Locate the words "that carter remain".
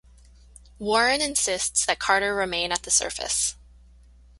1.85-2.71